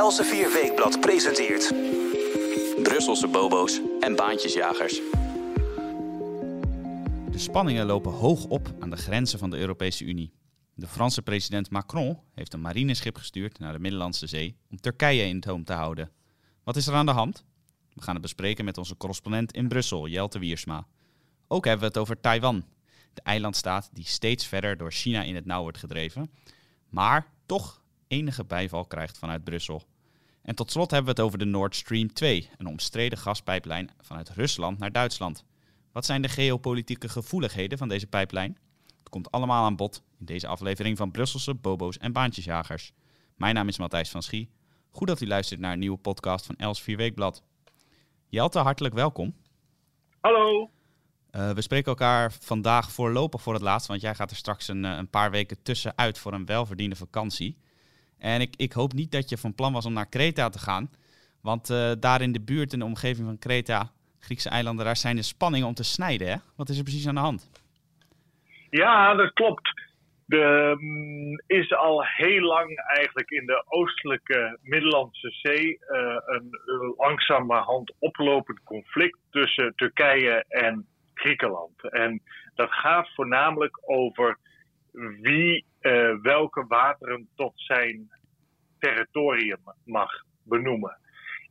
[0.00, 1.72] Elsevier Weekblad presenteert...
[2.82, 4.94] Brusselse bobo's en baantjesjagers.
[7.30, 10.32] De spanningen lopen hoog op aan de grenzen van de Europese Unie.
[10.74, 15.40] De Franse president Macron heeft een marineschip gestuurd naar de Middellandse Zee om Turkije in
[15.40, 16.10] toom te houden.
[16.64, 17.44] Wat is er aan de hand?
[17.94, 20.86] We gaan het bespreken met onze correspondent in Brussel, Jelte Wiersma.
[21.48, 22.64] Ook hebben we het over Taiwan,
[23.14, 26.30] de eilandstaat die steeds verder door China in het nauw wordt gedreven,
[26.88, 27.80] maar toch
[28.10, 29.82] enige bijval krijgt vanuit Brussel.
[30.42, 34.30] En tot slot hebben we het over de Nord Stream 2, een omstreden gaspijplijn vanuit
[34.30, 35.44] Rusland naar Duitsland.
[35.92, 38.58] Wat zijn de geopolitieke gevoeligheden van deze pijplijn?
[38.98, 42.92] Het komt allemaal aan bod in deze aflevering van Brusselse Bobo's en Baantjesjagers.
[43.36, 44.50] Mijn naam is Matthijs van Schie.
[44.90, 47.42] Goed dat u luistert naar een nieuwe podcast van Els 4 Weekblad.
[48.28, 49.34] Jelte, hartelijk welkom.
[50.20, 50.70] Hallo.
[51.30, 54.84] Uh, we spreken elkaar vandaag voorlopig voor het laatst, want jij gaat er straks een,
[54.84, 57.56] een paar weken tussenuit voor een welverdiende vakantie.
[58.20, 60.90] En ik, ik hoop niet dat je van plan was om naar Kreta te gaan,
[61.42, 65.16] want uh, daar in de buurt, in de omgeving van Kreta, Griekse eilanden, daar zijn
[65.16, 66.28] de spanningen om te snijden.
[66.28, 66.36] Hè?
[66.56, 67.50] Wat is er precies aan de hand?
[68.70, 69.78] Ja, dat klopt.
[70.28, 76.50] Er um, is al heel lang eigenlijk in de oostelijke Middellandse Zee uh, een
[76.96, 81.90] langzamerhand oplopend conflict tussen Turkije en Griekenland.
[81.90, 82.22] En
[82.54, 84.38] dat gaat voornamelijk over
[84.92, 88.10] wie uh, welke wateren tot zijn
[88.78, 90.10] territorium mag
[90.44, 90.98] benoemen.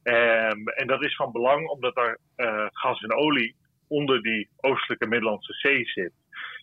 [0.03, 3.55] Um, en dat is van belang omdat er uh, gas en olie
[3.87, 6.11] onder die oostelijke Middellandse Zee zit.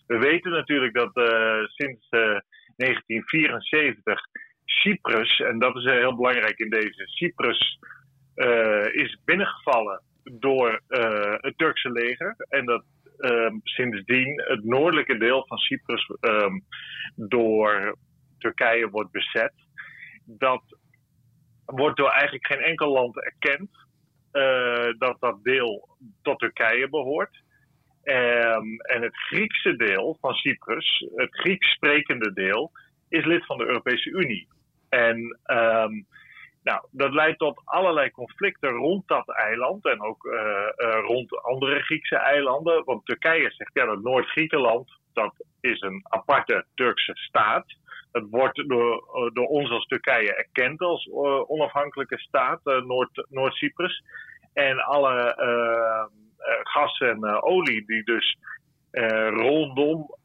[0.07, 4.21] We weten natuurlijk dat uh, sinds 1974
[4.65, 7.79] Cyprus, en dat is heel belangrijk in deze, Cyprus
[8.91, 10.81] is binnengevallen door
[11.41, 12.35] het Turkse leger.
[12.49, 12.83] En dat
[13.63, 16.63] sindsdien het noordelijke deel van Cyprus um,
[17.15, 17.97] door
[18.37, 19.53] Turkije wordt bezet.
[20.25, 20.63] Dat
[21.65, 23.69] wordt door eigenlijk geen enkel land erkend
[24.31, 27.45] uh, dat dat deel tot Turkije behoort.
[28.03, 32.71] Um, en het Griekse deel van Cyprus, het Grieks sprekende deel,
[33.09, 34.47] is lid van de Europese Unie.
[34.89, 36.07] En um,
[36.67, 40.41] nou, dat leidt tot allerlei conflicten rond dat eiland en ook uh,
[40.77, 42.83] uh, rond andere Griekse eilanden.
[42.85, 47.65] Want Turkije zegt, ja, dat Noord-Griekenland, dat is een aparte Turkse staat.
[48.11, 51.09] Dat wordt door, door ons als Turkije erkend als
[51.47, 52.59] onafhankelijke staat,
[53.29, 54.03] Noord-Cyprus.
[54.53, 55.35] en alle
[56.63, 58.37] gas en olie die dus
[59.29, 60.15] rondom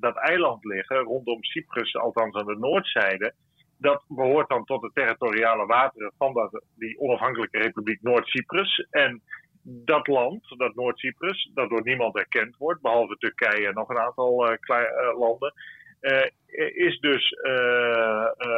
[0.00, 3.34] dat eiland liggen, rondom Cyprus, althans aan de noordzijde
[3.78, 8.86] dat behoort dan tot de territoriale wateren van die onafhankelijke republiek Noord-Cyprus.
[8.90, 9.22] En
[9.62, 14.50] dat land, dat Noord-Cyprus, dat door niemand erkend wordt, behalve Turkije en nog een aantal
[14.50, 15.52] uh, uh, landen,
[16.00, 16.26] uh,
[16.74, 17.34] is dus,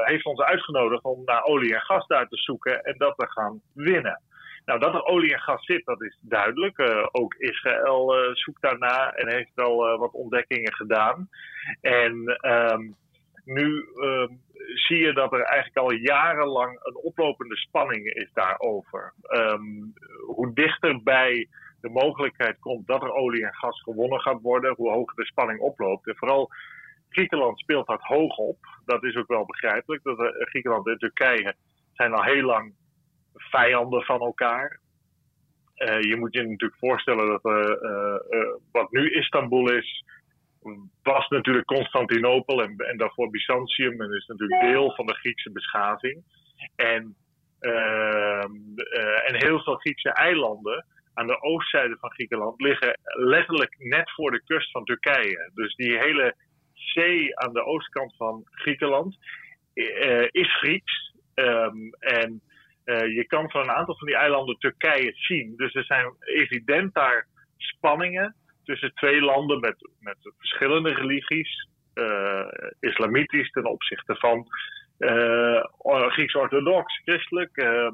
[0.04, 3.60] heeft ons uitgenodigd om naar olie en gas daar te zoeken en dat te gaan
[3.74, 4.20] winnen.
[4.64, 7.08] Nou, dat er olie en gas zit, dat is duidelijk.
[7.12, 11.28] ook Israël zoekt daarna en heeft al wat ontdekkingen gedaan.
[11.80, 12.38] En
[12.72, 12.96] um,
[13.50, 14.40] nu um,
[14.74, 19.12] zie je dat er eigenlijk al jarenlang een oplopende spanning is daarover.
[19.30, 19.92] Um,
[20.26, 21.48] hoe dichterbij
[21.80, 25.60] de mogelijkheid komt dat er olie en gas gewonnen gaat worden, hoe hoger de spanning
[25.60, 26.08] oploopt.
[26.08, 26.50] En vooral
[27.08, 28.58] Griekenland speelt dat hoog op.
[28.84, 30.02] Dat is ook wel begrijpelijk.
[30.02, 31.54] Dat Griekenland en Turkije
[31.92, 32.74] zijn al heel lang
[33.34, 34.80] vijanden van elkaar.
[35.76, 40.04] Uh, je moet je natuurlijk voorstellen dat uh, wat nu Istanbul is,
[41.02, 44.00] was natuurlijk Constantinopel en, en daarvoor Byzantium.
[44.00, 46.22] En is natuurlijk deel van de Griekse beschaving.
[46.76, 47.16] En,
[47.60, 48.44] uh,
[48.76, 54.30] uh, en heel veel Griekse eilanden aan de oostzijde van Griekenland liggen letterlijk net voor
[54.30, 55.50] de kust van Turkije.
[55.54, 56.34] Dus die hele
[56.74, 59.16] zee aan de oostkant van Griekenland
[59.74, 61.14] uh, is Grieks.
[61.34, 62.42] Um, en
[63.14, 65.56] je kan van een aantal van die eilanden Turkije zien.
[65.56, 68.36] Dus er zijn evident daar spanningen
[68.70, 71.68] tussen twee landen met, met verschillende religies.
[71.94, 72.46] Uh,
[72.80, 74.46] islamitisch ten opzichte van
[74.98, 75.62] uh,
[76.08, 77.56] Grieks-orthodox, christelijk.
[77.56, 77.90] Uh,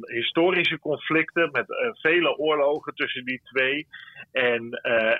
[0.00, 1.66] historische conflicten met
[2.00, 3.86] vele oorlogen tussen die twee.
[4.32, 4.70] En,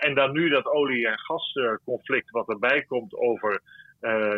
[0.01, 3.61] en dan nu dat olie- en gasconflict wat erbij komt over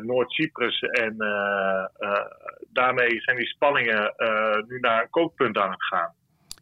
[0.00, 0.80] Noord-Cyprus.
[0.80, 1.16] En
[2.72, 4.14] daarmee zijn die spanningen
[4.66, 6.14] nu naar een kookpunt aan het gaan.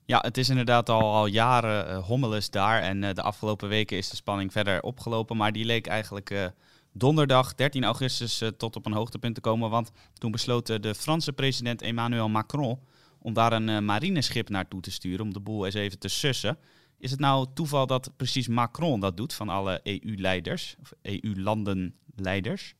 [0.06, 2.82] Ja, het is inderdaad al, al jaren uh, hommeles daar.
[2.82, 5.36] En uh, de afgelopen weken is de spanning verder opgelopen.
[5.36, 6.46] Maar die leek eigenlijk uh,
[6.92, 9.70] donderdag 13 augustus tot op een hoogtepunt te komen.
[9.70, 12.78] Want toen besloot de Franse president Emmanuel Macron
[13.18, 15.24] om daar een marineschip naartoe te sturen.
[15.24, 16.58] Om de boel eens even te sussen.
[16.98, 20.76] Is het nou toeval dat precies Macron dat doet van alle EU-leiders?
[20.80, 22.74] Of EU-landenleiders?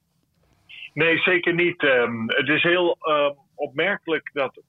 [0.95, 1.83] Nee, zeker niet.
[1.83, 2.99] Um, het is heel
[3.55, 4.61] opmerkelijk dat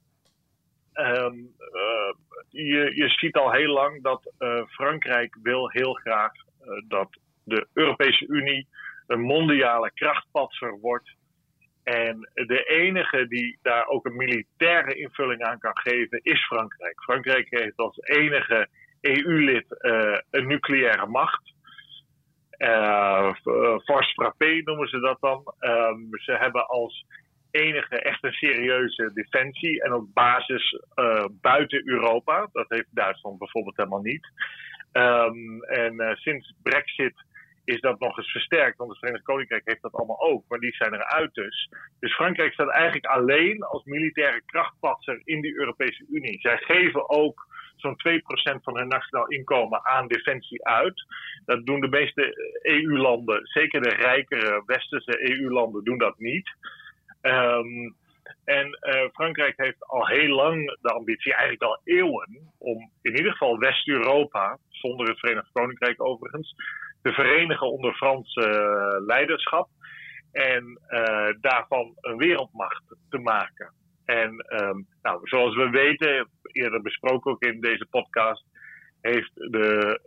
[0.97, 1.35] ehm,
[2.49, 4.33] je, je ziet al heel lang dat
[4.69, 6.31] Frankrijk wil heel graag
[6.87, 8.67] dat de Europese Unie
[9.07, 11.15] een mondiale krachtpatser wordt.
[11.83, 17.01] En de enige die daar ook een militaire invulling aan kan geven is Frankrijk.
[17.03, 18.67] Frankrijk heeft als enige
[19.01, 19.65] EU-lid
[20.29, 21.55] een nucleaire macht.
[22.57, 23.33] Uh,
[23.83, 25.53] force noemen ze dat dan.
[25.59, 27.05] Ehm, ze hebben als
[27.59, 32.49] enige echt een serieuze defensie en ook basis uh, buiten Europa.
[32.51, 34.27] Dat heeft Duitsland bijvoorbeeld helemaal niet.
[34.93, 37.25] Um, en uh, sinds Brexit
[37.63, 40.75] is dat nog eens versterkt, want het Verenigd Koninkrijk heeft dat allemaal ook, maar die
[40.75, 41.69] zijn eruit dus.
[41.99, 46.39] Dus Frankrijk staat eigenlijk alleen als militaire krachtpatser in die Europese Unie.
[46.39, 51.05] Zij geven ook zo'n 2% van hun nationaal inkomen aan defensie uit.
[51.45, 56.49] Dat doen de meeste EU-landen, zeker de rijkere westerse EU-landen, doen dat niet.
[57.27, 57.95] Um,
[58.43, 63.31] en uh, Frankrijk heeft al heel lang de ambitie, eigenlijk al eeuwen, om in ieder
[63.31, 66.55] geval West-Europa, zonder het Verenigd Koninkrijk overigens,
[67.01, 68.45] te verenigen onder Frans uh,
[69.05, 69.69] leiderschap.
[70.31, 73.73] En uh, daarvan een wereldmacht te maken.
[74.05, 78.45] En um, nou, zoals we weten, eerder besproken ook in deze podcast,
[79.01, 79.99] heeft de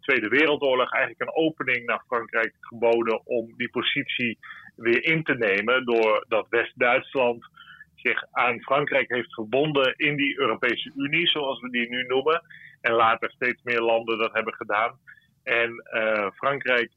[0.00, 4.38] Tweede Wereldoorlog eigenlijk een opening naar Frankrijk geboden om die positie
[4.76, 5.84] weer in te nemen.
[5.84, 7.46] Doordat West-Duitsland
[7.94, 12.42] zich aan Frankrijk heeft verbonden in die Europese Unie, zoals we die nu noemen.
[12.80, 14.98] En later steeds meer landen dat hebben gedaan.
[15.42, 16.90] En uh, Frankrijk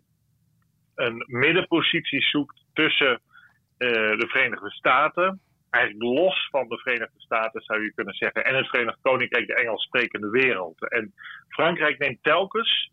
[0.95, 7.83] een middenpositie zoekt tussen uh, de Verenigde Staten eigenlijk los van de Verenigde Staten zou
[7.83, 8.45] je kunnen zeggen.
[8.45, 10.89] En het Verenigd Koninkrijk, de Engels sprekende wereld.
[10.89, 11.13] En
[11.47, 12.91] Frankrijk neemt telkens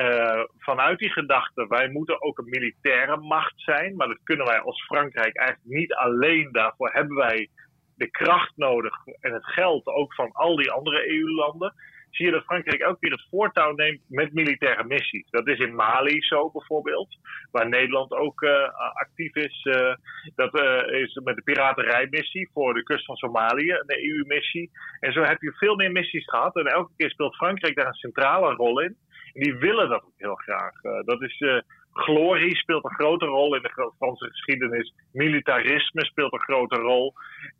[0.00, 3.96] uh, vanuit die gedachte, wij moeten ook een militaire macht zijn.
[3.96, 6.52] Maar dat kunnen wij als Frankrijk eigenlijk niet alleen.
[6.52, 7.48] Daarvoor hebben wij
[7.96, 11.74] de kracht nodig en het geld ook van al die andere EU-landen
[12.10, 15.30] zie je dat Frankrijk elke keer het voortouw neemt met militaire missies.
[15.30, 17.16] Dat is in Mali zo bijvoorbeeld,
[17.50, 19.64] waar Nederland ook uh, actief is.
[19.64, 19.94] Uh,
[20.34, 20.54] dat
[20.90, 24.70] is met de piraterijmissie voor de kust van Somalië, een EU-missie.
[25.00, 26.56] En zo heb je veel meer missies gehad.
[26.56, 28.96] En elke keer speelt Frankrijk daar een centrale rol in.
[29.32, 30.80] Die willen dat ook heel graag.
[31.04, 31.62] dat is
[31.92, 34.94] glorie speelt een grote rol in de Franse geschiedenis.
[35.12, 37.12] Militarisme speelt een grote rol.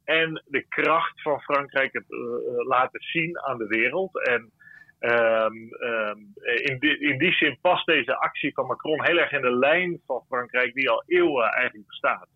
[0.05, 2.19] En de kracht van Frankrijk het uh,
[2.67, 4.27] laten zien aan de wereld.
[4.27, 4.51] En
[5.01, 9.41] um, um, in, die, in die zin past deze actie van Macron heel erg in
[9.41, 12.29] de lijn van Frankrijk, die al eeuwen eigenlijk bestaat.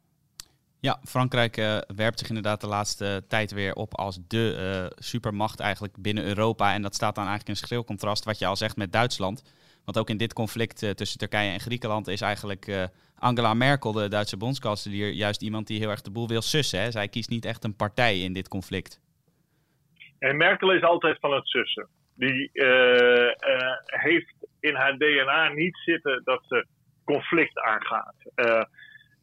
[0.88, 5.60] Ja, Frankrijk uh, werpt zich inderdaad de laatste tijd weer op als de uh, supermacht
[5.60, 6.74] eigenlijk binnen Europa.
[6.74, 9.42] En dat staat dan eigenlijk in schril contrast wat je al zegt met Duitsland.
[9.84, 14.08] Want ook in dit conflict uh, tussen Turkije en Griekenland is eigenlijk Angela Merkel, de
[14.08, 16.80] Duitse bondskanselier, juist iemand die heel erg de boel wil sussen.
[16.80, 16.90] Hè?
[16.90, 19.00] Zij kiest niet echt een partij in dit conflict.
[20.18, 21.88] En Merkel is altijd van het sussen.
[22.14, 22.50] Die
[23.84, 26.66] heeft in haar DNA niet zitten dat ze
[27.04, 28.14] conflict aangaat.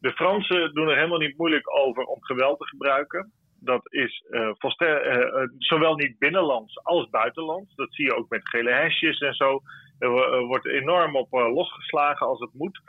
[0.01, 3.31] De Fransen doen er helemaal niet moeilijk over om geweld te gebruiken
[3.63, 7.75] dat is uh, uh, zowel niet binnenlands als buitenlands.
[7.75, 9.61] Dat zie je ook met gele hesjes en zo.
[9.99, 12.81] Er wordt enorm op eh, losgeslagen als het moet.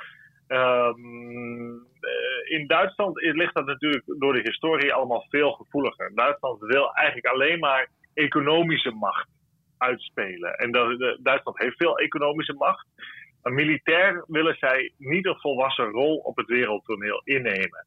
[0.48, 1.86] Um,
[2.44, 6.14] in Duitsland ligt dat natuurlijk door de historie allemaal veel gevoeliger.
[6.14, 9.28] Duitsland wil eigenlijk alleen maar economische macht
[9.78, 10.54] uitspelen.
[10.54, 12.86] En dat, Duitsland heeft veel economische macht.
[13.42, 17.86] Maar militair willen zij niet een volwassen rol op het wereldtoneel innemen.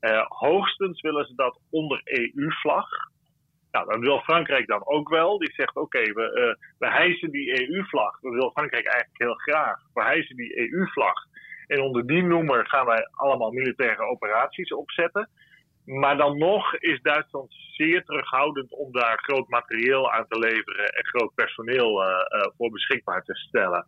[0.00, 2.88] Uh, hoogstens willen ze dat onder EU-vlag.
[3.70, 5.38] Nou, dat wil Frankrijk dan ook wel.
[5.38, 8.20] Die zegt: oké, we, uh, we hijsen die EU-vlag.
[8.20, 9.80] Dat wil Frankrijk eigenlijk heel graag.
[9.94, 11.24] We hijsen die EU-vlag.
[11.66, 15.28] En onder die noemer gaan wij allemaal militaire operaties opzetten.
[15.86, 21.06] Maar dan nog is Duitsland zeer terughoudend om daar groot materieel aan te leveren en
[21.06, 23.86] groot personeel uh, uh, voor beschikbaar te stellen.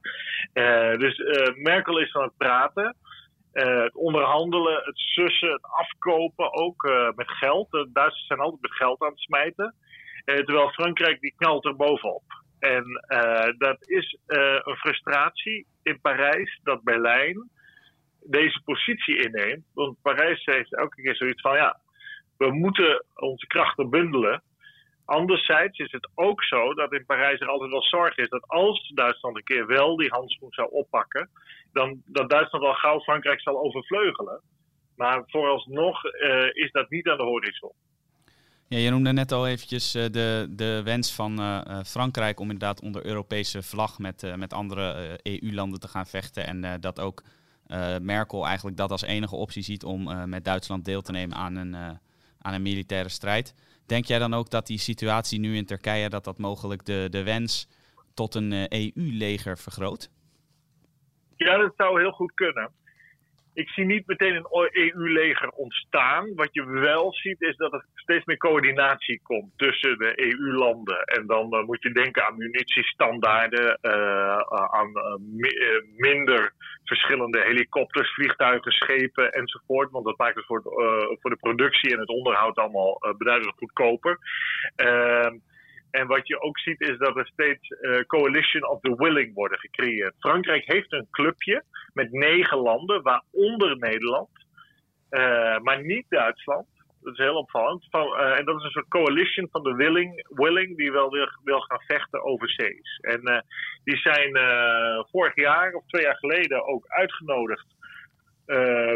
[0.54, 1.22] Uh, dus
[1.54, 2.96] Merkel is van het praten.
[3.52, 7.70] Het onderhandelen, het sussen, het afkopen, ook met geld.
[7.70, 9.74] De Duitsers zijn altijd met geld aan het smijten.
[10.24, 12.22] Terwijl Frankrijk die knalt er bovenop.
[12.58, 12.84] En
[13.58, 17.50] dat is een frustratie in Parijs dat Berlijn
[18.22, 19.64] deze positie inneemt.
[19.74, 21.80] Want Parijs heeft elke keer zoiets van: ja,
[22.38, 24.42] we moeten onze krachten bundelen.
[25.04, 28.92] Anderzijds is het ook zo dat in Parijs er altijd wel zorg is dat als
[28.94, 31.30] Duitsland een keer wel die handschoen zou oppakken,
[31.72, 34.40] dan dat Duitsland al gauw Frankrijk zal overvleugelen.
[34.96, 37.72] Maar vooralsnog uh, is dat niet aan de horizon.
[38.68, 42.82] Ja, je noemde net al eventjes uh, de, de wens van uh, Frankrijk om inderdaad
[42.82, 46.46] onder Europese vlag met, met andere EU-landen te gaan vechten.
[46.46, 47.22] En dat ook
[48.00, 52.00] Merkel eigenlijk dat als enige optie ziet om met Duitsland deel te nemen aan een
[52.48, 53.54] aan een militaire strijd.
[53.86, 57.22] Denk jij dan ook dat die situatie nu in Turkije, dat dat mogelijk de, de
[57.22, 57.68] wens
[58.14, 60.10] tot een EU-leger vergroot?
[61.36, 62.70] Ja, dat zou heel goed kunnen.
[63.58, 66.34] Ik zie niet meteen een EU-leger ontstaan.
[66.34, 71.02] Wat je wel ziet is dat er steeds meer coördinatie komt tussen de EU-landen.
[71.04, 76.52] En dan uh, moet je denken aan munitiestandaarden, uh, aan uh, minder
[76.84, 79.90] verschillende helikopters, vliegtuigen, schepen enzovoort.
[79.90, 80.62] Want dat maakt het voor,
[81.20, 84.18] voor de productie en het onderhoud allemaal beduidend goedkoper.
[84.76, 85.36] Ehm,
[85.90, 89.58] en wat je ook ziet is dat er steeds uh, coalition of the willing worden
[89.58, 90.14] gecreëerd.
[90.18, 94.28] Frankrijk heeft een clubje met negen landen, waaronder Nederland,
[95.10, 96.66] uh, maar niet Duitsland.
[97.02, 97.86] Dat is heel opvallend.
[97.90, 101.60] Uh, en dat is een soort coalition van de willing, willing die wel wil, wil
[101.60, 102.98] gaan vechten overzees.
[103.00, 103.44] En
[103.84, 104.38] die zijn
[105.10, 107.66] vorig jaar of twee jaar geleden ook uitgenodigd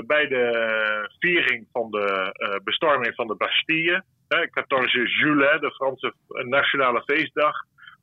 [0.06, 4.04] bij de viering van de bestorming van de Bastille.
[4.32, 7.54] 14 juli, de Franse nationale feestdag.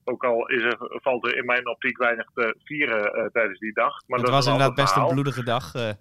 [0.04, 3.74] Ook al is er, valt er in mijn optiek weinig te vieren uh, tijdens die
[3.74, 3.94] dag.
[4.08, 5.76] Maar dat was inderdaad best een bloedige dag.
[5.76, 5.92] Uh,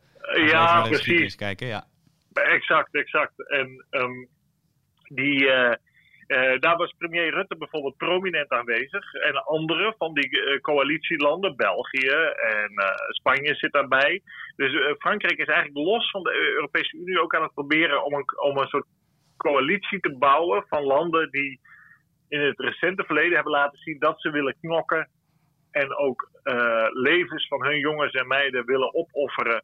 [0.49, 1.35] ja, precies.
[1.35, 1.85] Kijken, ja.
[2.33, 3.49] Exact, exact.
[3.51, 4.29] En um,
[5.09, 5.73] die, uh,
[6.59, 9.15] daar was premier Rutte bijvoorbeeld prominent aanwezig.
[9.15, 12.71] En andere van die coalitielanden, België en
[13.09, 14.23] Spanje zit daarbij.
[14.57, 18.41] Dus Frankrijk is eigenlijk los van de Europese Unie ook aan het proberen om een,
[18.41, 18.87] om een soort
[19.39, 21.61] coalitie te bouwen van landen die
[22.29, 25.09] in het recente verleden hebben laten zien dat ze willen knokken
[25.71, 29.63] en ook uh, levens van hun jongens en meiden willen opofferen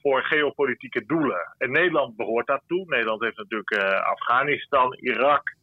[0.00, 1.54] voor geopolitieke doelen.
[1.58, 2.84] En Nederland behoort daartoe.
[2.86, 5.54] Nederland heeft natuurlijk uh, Afghanistan, Irak,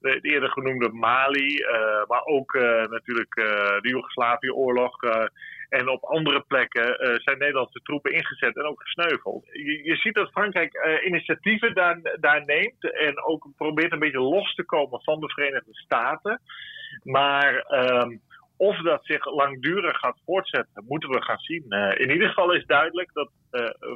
[0.00, 1.64] het eerder genoemde Mali,
[2.08, 2.52] maar ook
[2.90, 3.34] natuurlijk
[3.82, 4.96] de Joegoslavië-oorlog
[5.72, 9.44] en op andere plekken uh, zijn Nederlandse troepen ingezet en ook gesneuveld.
[9.52, 14.20] Je, je ziet dat Frankrijk uh, initiatieven daar, daar neemt en ook probeert een beetje
[14.20, 16.40] los te komen van de Verenigde Staten.
[17.02, 18.20] Maar um,
[18.56, 21.64] of dat zich langdurig gaat voortzetten, moeten we gaan zien.
[21.68, 23.30] Uh, in ieder geval is duidelijk dat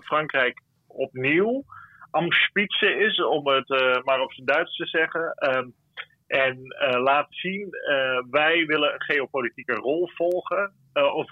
[0.04, 1.64] Frankrijk opnieuw
[2.10, 3.68] am spitze is, om het
[4.04, 5.34] maar op zijn Duits te zeggen.
[6.26, 11.28] En uh, laat zien, uh, wij willen een geopolitieke rol volgen, uh, of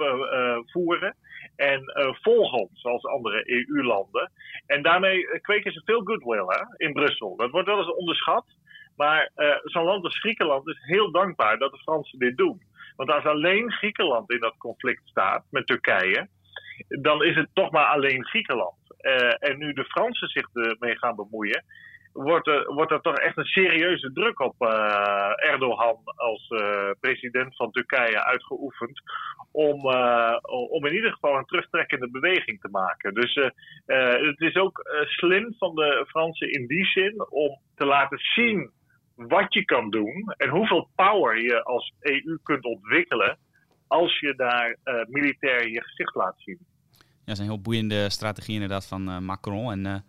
[0.70, 1.16] voeren.
[1.56, 1.82] En
[2.22, 4.30] volg ons als andere EU-landen.
[4.66, 7.36] En daarmee kweken ze veel goodwill hè, in Brussel.
[7.36, 8.44] Dat wordt wel eens onderschat.
[8.96, 9.30] Maar
[9.64, 12.62] zo'n land als Griekenland is heel dankbaar dat de Fransen dit doen.
[12.96, 16.28] Want als alleen Griekenland in dat conflict staat met Turkije,
[16.88, 18.76] dan is het toch maar alleen Griekenland.
[19.38, 21.64] en nu de Fransen zich ermee gaan bemoeien,
[22.14, 27.56] wordt er, wordt er toch echt een serieuze druk op uh, Erdogan als uh, president
[27.56, 29.02] van Turkije uitgeoefend.
[29.50, 29.80] Om,
[30.71, 33.14] om in ieder geval een terugtrekkende beweging te maken.
[33.14, 33.35] Dus
[34.28, 38.71] het is ook slim van de Fransen in die zin om te laten zien
[39.14, 43.38] wat je kan doen en hoeveel power je als EU kunt ontwikkelen
[43.87, 44.76] als je daar
[45.09, 46.59] militair je gezicht laat zien.
[46.99, 49.73] Ja, dat een heel boeiende strategie inderdaad van Macron.
[49.73, 50.04] En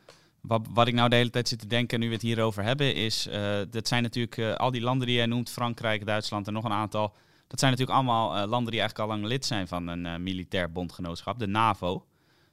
[0.47, 2.95] wat, wat ik nou de hele tijd zit te denken, nu we het hierover hebben,
[2.95, 6.53] is uh, dat zijn natuurlijk uh, al die landen die jij noemt, Frankrijk, Duitsland en
[6.53, 7.13] nog een aantal.
[7.47, 10.71] Dat zijn natuurlijk allemaal uh, landen die eigenlijk al lang lid zijn van een militair
[10.71, 12.05] bondgenootschap, de NAVO.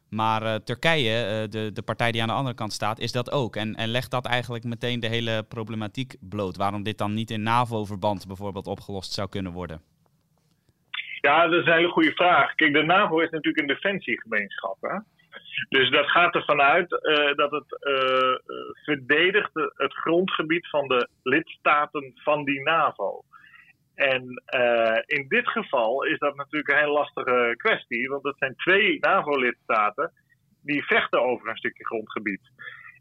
[0.09, 3.57] Maar Turkije, de, de partij die aan de andere kant staat, is dat ook.
[3.57, 6.57] En, en legt dat eigenlijk meteen de hele problematiek bloot.
[6.57, 9.81] Waarom dit dan niet in NAVO-verband bijvoorbeeld opgelost zou kunnen worden?
[11.21, 12.55] Ja, dat is een hele goede vraag.
[12.55, 14.77] Kijk, de NAVO is natuurlijk een defensiegemeenschap.
[14.81, 14.99] Hè?
[15.69, 18.35] Dus dat gaat ervan uit uh, dat het uh,
[18.85, 23.23] verdedigt het grondgebied van de lidstaten van die NAVO.
[23.95, 24.43] En
[25.07, 30.13] in dit geval is dat natuurlijk een heel lastige kwestie, want het zijn twee NAVO-lidstaten
[30.63, 32.51] die vechten over een stukje grondgebied.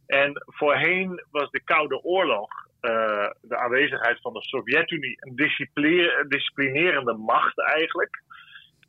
[0.08, 2.50] En voorheen was de Koude Oorlog,
[3.42, 5.36] de aanwezigheid van de Sovjet-Unie, een
[6.28, 8.22] disciplinerende macht eigenlijk.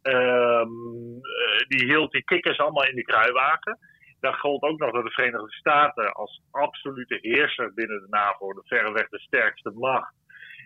[0.02, 1.20] Um,
[1.68, 3.78] die hield die kikkers allemaal in die kruiwagen.
[4.20, 8.62] Dat gold ook nog dat de Verenigde Staten als absolute heerser binnen de NAVO, de
[8.64, 10.14] verreweg de sterkste macht,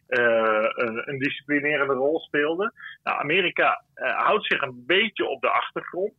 [0.09, 0.69] uh,
[1.05, 2.73] een, disciplinerende rol speelde.
[3.03, 6.15] Nou, Amerika uh, houdt zich een beetje op de achtergrond.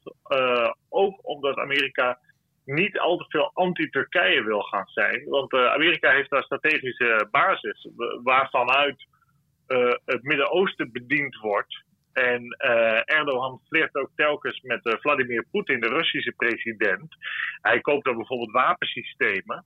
[0.89, 2.19] Ook omdat Amerika
[2.65, 5.29] niet al te veel anti-Turkije wil gaan zijn.
[5.29, 7.89] Want Amerika heeft daar strategische basis
[8.23, 9.07] waarvanuit
[10.05, 11.85] het Midden-Oosten bediend wordt.
[12.17, 17.15] En uh, Erdogan flirt ook telkens met uh, Vladimir Poetin, de Russische president.
[17.61, 19.65] Hij koopt dan bijvoorbeeld wapensystemen.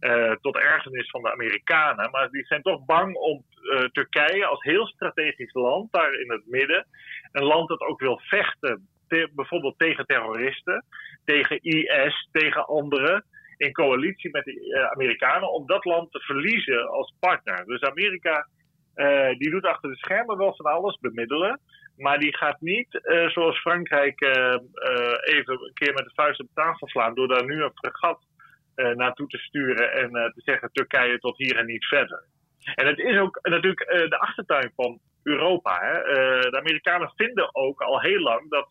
[0.00, 2.10] Uh, tot ergernis van de Amerikanen.
[2.10, 3.44] Maar die zijn toch bang om
[3.92, 6.86] Turkije als heel strategisch land daar in het midden.
[7.32, 10.84] Een land dat ook wil vechten, te, bijvoorbeeld tegen terroristen,
[11.24, 13.24] tegen IS, tegen anderen.
[13.56, 17.64] in coalitie met de Amerikanen om dat land te verliezen als partner.
[17.66, 18.48] Dus Amerika
[19.38, 21.60] die doet achter de schermen wel van alles, bemiddelen.
[21.96, 24.20] Maar die gaat niet, zoals Frankrijk,
[25.22, 28.24] even een keer met de vuist op tafel slaan door daar nu een fregat
[28.74, 32.24] naartoe te sturen en te zeggen Turkije tot hier en niet verder.
[32.74, 35.78] En het is ook natuurlijk de achtertuin van Europa.
[35.80, 36.00] Hè.
[36.50, 38.68] de Amerikanen vinden ook al heel lang dat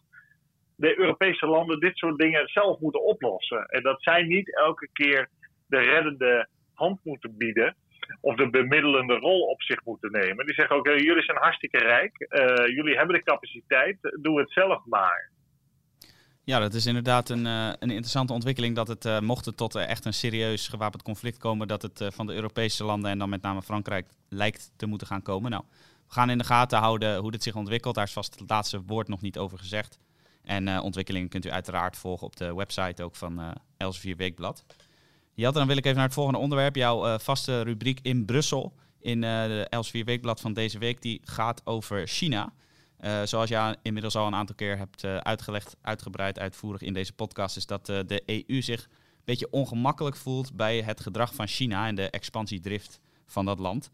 [0.76, 3.66] de Europese landen dit soort dingen zelf moeten oplossen.
[3.66, 5.30] En dat zij niet elke keer
[5.68, 7.76] de reddende hand moeten bieden
[8.22, 10.46] of de bemiddelende rol op zich moeten nemen.
[10.46, 14.86] Die zeggen ook, jullie zijn hartstikke rijk, uh, jullie hebben de capaciteit, doe het zelf
[14.86, 15.30] maar.
[16.44, 19.76] Ja, dat is inderdaad een, uh, een interessante ontwikkeling dat het, uh, mocht het tot
[19.76, 23.42] echt een serieus gewapend conflict komen, dat het van de Europese landen en dan met
[23.42, 25.52] name Frankrijk lijkt te moeten gaan komen.
[25.52, 25.64] Nou,
[26.08, 27.96] we gaan in de gaten houden hoe dit zich ontwikkelt.
[27.96, 30.00] Daar is vast het laatste woord nog niet over gezegd.
[30.44, 34.66] En ontwikkelingen kunt u uiteraard volgen op de website ook van Elsevier Weekblad.
[35.36, 36.76] Jatte, dan wil ik even naar het volgende onderwerp.
[36.76, 41.02] Jouw uh, vaste rubriek in Brussel in de Elsevier Weekblad van deze week.
[41.02, 42.54] Die gaat over China.
[43.24, 47.66] zoals je inmiddels al een aantal keer hebt uitgelegd, uitgebreid, uitvoerig in deze podcast, is
[47.66, 52.10] dat de EU zich een beetje ongemakkelijk voelt bij het gedrag van China en de
[52.10, 53.92] expansiedrift van dat land.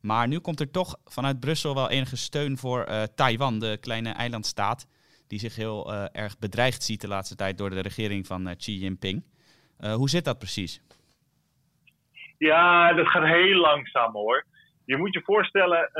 [0.00, 4.86] Maar nu komt er toch vanuit Brussel wel enige steun voor Taiwan, de kleine eilandstaat
[5.26, 9.22] die zich heel erg bedreigd ziet de laatste tijd door de regering van Xi Jinping.
[9.84, 10.80] Uh, hoe zit dat precies?
[12.38, 14.44] Ja, dat gaat heel langzaam hoor.
[14.84, 15.90] Je moet je voorstellen,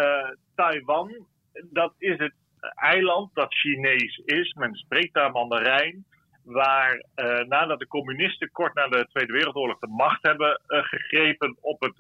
[0.55, 2.35] Taiwan, dat is het
[2.75, 4.53] eiland dat Chinees is.
[4.53, 6.05] Men spreekt daar Mandarijn.
[6.45, 7.05] Waar
[7.49, 11.95] nadat de communisten kort na de Tweede Wereldoorlog de macht hebben gegrepen op het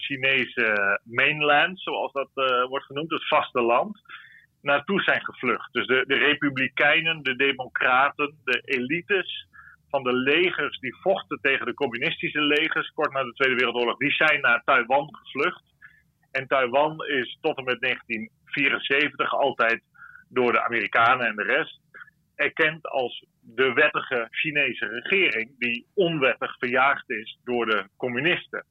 [0.00, 2.30] Chinese mainland, zoals dat
[2.68, 4.00] wordt genoemd, het vasteland
[4.60, 5.72] naartoe zijn gevlucht.
[5.72, 9.46] Dus de, de republikeinen, de democraten, de elites
[9.94, 14.10] van de legers die vochten tegen de communistische legers kort na de Tweede Wereldoorlog, die
[14.10, 15.62] zijn naar Taiwan gevlucht.
[16.30, 19.82] En Taiwan is tot en met 1974 altijd
[20.28, 21.80] door de Amerikanen en de rest
[22.34, 28.64] erkend als de wettige Chinese regering die onwettig verjaagd is door de communisten.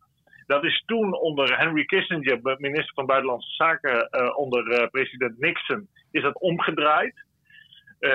[0.46, 5.88] Dat is toen onder Henry Kissinger, minister van Buitenlandse Zaken, uh, onder uh, president Nixon,
[6.12, 7.26] is dat omgedraaid.
[8.00, 8.10] Uh,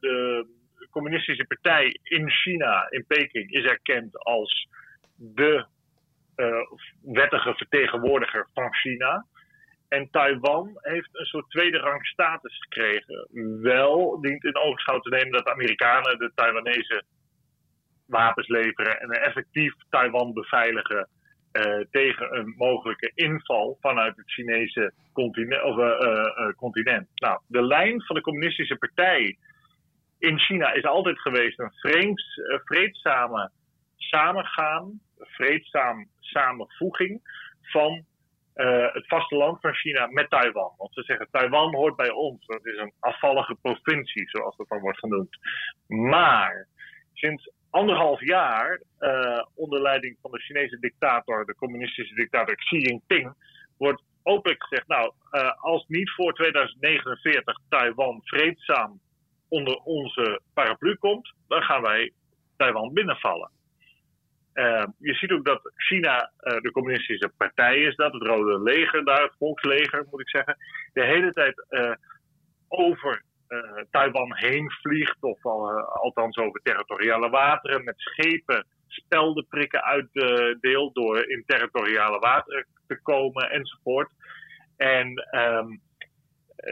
[0.00, 0.46] de
[0.92, 4.68] communistische partij in China, in Peking, is erkend als
[5.16, 5.66] de
[7.02, 9.26] wettige vertegenwoordiger van China.
[9.88, 13.28] En Taiwan heeft een soort tweede rang status gekregen.
[13.62, 17.04] Wel dient in oogschouw te nemen dat de Amerikanen de Taiwanese
[18.06, 21.08] wapens leveren en effectief Taiwan beveiligen
[21.52, 25.62] uh, tegen een mogelijke inval vanuit het Chinese continent.
[25.62, 27.08] Of, uh, continent.
[27.14, 29.36] Nou, de lijn van de Communistische Partij
[30.22, 33.50] in China is altijd geweest een vreemds, vreedzame
[33.96, 37.20] samengaan, vreedzaam samenvoeging
[37.62, 38.04] van
[38.92, 40.74] het vasteland van China met Taiwan.
[40.76, 44.80] Want ze zeggen Taiwan hoort bij ons, dat is een afvallige provincie, zoals dat dan
[44.80, 45.38] wordt genoemd.
[45.86, 46.68] Maar
[47.12, 53.34] sinds anderhalf jaar uh, onder leiding van de Chinese dictator, de communistische dictator Xi Jinping,
[53.78, 59.00] wordt openlijk gezegd: Nou, uh, als niet voor 2049 Taiwan vreedzaam
[59.52, 62.12] onder onze paraplu komt, dan gaan wij
[62.56, 63.50] Taiwan binnenvallen.
[64.54, 69.22] Uh, je ziet ook dat China de communistische partij is, dat het Rode Leger daar,
[69.22, 70.56] het Volksleger moet ik zeggen,
[70.92, 71.66] de hele tijd
[72.68, 73.58] over uh,
[73.90, 81.42] Taiwan heen vliegt, of althans over territoriale wateren, met schepen spelden prikken uitdeelt door in
[81.46, 84.10] territoriale wateren te komen enzovoort.
[84.76, 85.80] En um,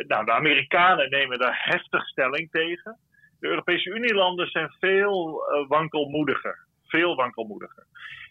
[0.06, 2.98] nou, de Amerikanen nemen daar heftig stelling tegen.
[3.40, 6.58] De Europese Unielanden zijn veel uh, wankelmoediger.
[6.86, 7.86] Veel wankelmoediger.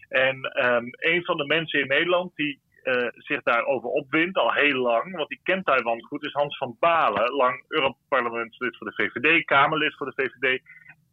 [0.10, 4.82] En um, een van de mensen in Nederland die uh, zich daarover opwindt, al heel
[4.82, 9.46] lang, want die kent Taiwan goed, is Hans van Balen, lang Europarlementslid voor de VVD,
[9.46, 10.62] Kamerlid voor de VVD.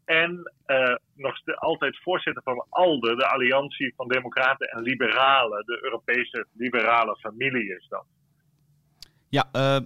[0.04, 6.46] En uh, nog altijd voorzitter van ALDE, de Alliantie van Democraten en Liberalen, de Europese
[6.52, 8.04] liberale familie is dat.
[9.28, 9.76] Ja, uh,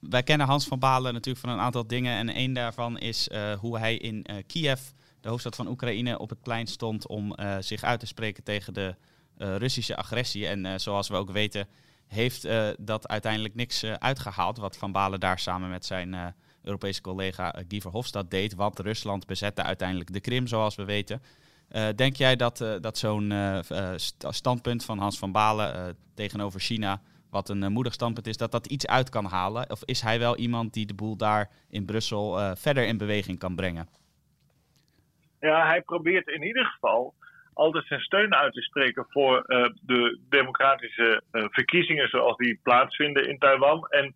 [0.00, 2.16] wij kennen Hans van Balen natuurlijk van een aantal dingen.
[2.16, 3.28] En een daarvan is
[3.60, 4.80] hoe hij in Kiev,
[5.20, 8.94] de hoofdstad van Oekraïne, op het plein stond om zich uit te spreken tegen de
[9.36, 10.46] Russische agressie.
[10.46, 11.68] En zoals we ook weten,
[12.06, 14.58] heeft dat uiteindelijk niks uitgehaald.
[14.58, 18.54] Wat Van Balen daar samen met zijn Europese collega Guy Verhofstadt deed.
[18.54, 21.22] Want Rusland bezette uiteindelijk de Krim, zoals we weten.
[21.96, 23.32] denk jij dat, dat zo'n
[24.28, 28.86] standpunt van Hans van Balen tegenover China, wat een moedig standpunt is, dat dat iets
[28.86, 29.70] uit kan halen?
[29.70, 33.54] Of is hij wel iemand die de boel daar in Brussel verder in beweging kan
[33.54, 33.88] brengen?
[35.40, 37.14] Ja, hij probeert in ieder geval
[37.52, 43.38] altijd zijn steun uit te spreken voor uh, de democratische verkiezingen zoals die plaatsvinden in
[43.38, 43.86] Taiwan.
[43.88, 44.14] En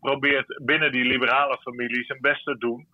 [0.00, 2.86] probeert binnen die liberale familie zijn best te doen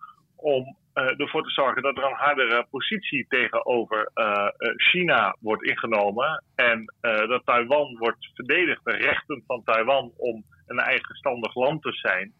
[0.43, 4.11] om ervoor te zorgen dat er een hardere positie tegenover
[4.75, 6.43] China wordt ingenomen.
[6.55, 12.33] En dat Taiwan wordt verdedigd, de rechten van Taiwan om een eigenstandig land te zijn.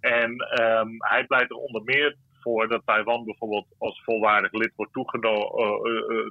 [0.00, 0.30] En
[0.62, 4.92] um, hij pleit er onder meer voor dat Taiwan bijvoorbeeld als volwaardig lid wordt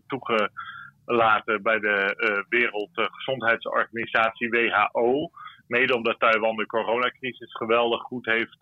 [0.07, 2.15] toegelaten bij de
[2.49, 5.29] Wereldgezondheidsorganisatie WHO.
[5.67, 8.57] Mede omdat Taiwan de coronacrisis geweldig goed heeft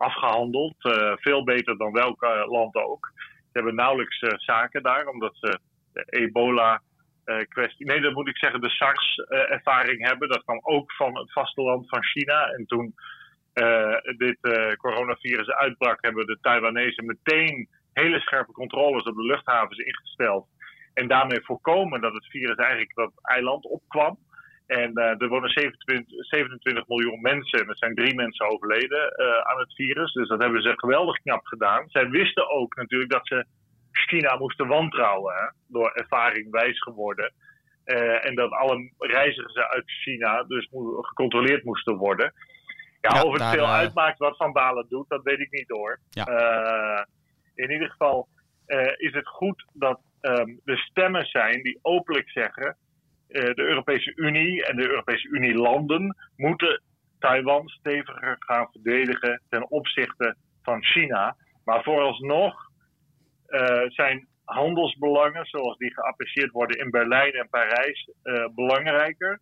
[0.00, 0.74] afgehandeld.
[1.20, 3.12] veel beter dan welk land ook.
[3.16, 5.58] Ze hebben nauwelijks zaken daar, omdat ze
[5.92, 6.82] de ebola
[7.48, 7.86] kwestie.
[7.86, 10.28] Nee, dan moet ik zeggen, de SARS-ervaring hebben.
[10.28, 12.44] Dat kwam ook van het vasteland van China.
[12.44, 12.94] En toen
[14.16, 14.38] dit
[14.76, 20.46] coronavirus uitbrak, hebben de Taiwanese meteen hele scherpe controles op de luchthavens ingesteld.
[20.94, 24.18] En daarmee voorkomen dat het virus eigenlijk dat eiland opkwam.
[24.70, 29.58] En uh, er wonen 27, 27, miljoen mensen en er zijn drie mensen overleden aan
[29.58, 30.12] het virus.
[30.12, 31.88] Dus dat hebben ze geweldig knap gedaan.
[31.88, 33.46] Zij wisten ook natuurlijk dat ze
[33.92, 37.32] China moesten wantrouwen, hè, door ervaring wijs geworden.
[38.20, 40.68] en dat alle reizigers uit China dus
[41.00, 42.32] gecontroleerd moesten worden.
[43.00, 43.72] Ja, of het veel uh...
[43.74, 46.00] uitmaakt wat Van Balen doet, dat weet ik niet hoor.
[46.10, 47.06] Ja.
[47.54, 48.28] In ieder geval
[48.96, 52.76] is het goed dat um, er stemmen zijn die openlijk zeggen:
[53.32, 56.82] de Europese Unie en de Europese Unie-landen moeten
[57.18, 61.36] Taiwan steviger gaan verdedigen ten opzichte van China.
[61.64, 62.54] Maar vooralsnog
[63.88, 68.10] zijn handelsbelangen, zoals die geapprecieerd worden in Berlijn en Parijs,
[68.54, 69.40] belangrijker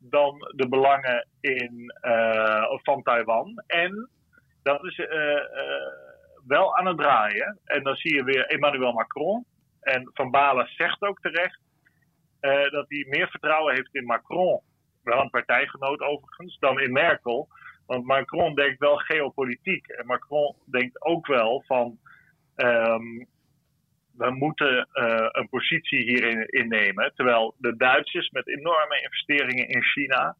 [0.00, 3.62] dan de belangen in, uh, van Taiwan.
[3.66, 4.10] En
[4.62, 5.42] dat is uh, uh,
[6.46, 7.58] wel aan het draaien.
[7.64, 9.44] En dan zie je weer Emmanuel Macron.
[9.80, 11.60] En Van Balen zegt ook terecht
[12.70, 14.60] dat hij meer vertrouwen heeft in Macron,
[15.02, 17.48] wel een partijgenoot overigens, dan in Merkel.
[17.86, 19.86] Want Macron denkt wel geopolitiek.
[19.86, 21.98] En Macron denkt ook wel van.
[22.56, 23.28] Um,
[24.20, 27.12] we moeten uh, een positie hierin innemen.
[27.14, 30.36] Terwijl de Duitsers met enorme investeringen in China,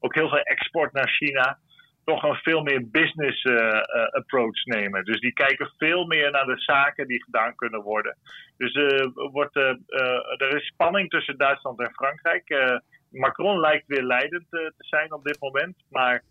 [0.00, 1.58] ook heel veel export naar China,
[2.04, 5.04] toch een veel meer business uh, uh, approach nemen.
[5.04, 8.16] Dus die kijken veel meer naar de zaken die gedaan kunnen worden.
[8.56, 8.72] Dus
[9.14, 12.80] wordt, er is spanning tussen Duitsland en Frankrijk.
[13.10, 15.76] Macron lijkt weer leidend te zijn op dit moment.
[15.88, 16.22] Maar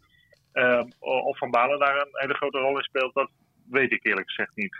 [0.99, 3.29] of Van Balen daar een hele grote rol in speelt, dat
[3.69, 4.75] weet ik eerlijk gezegd niet.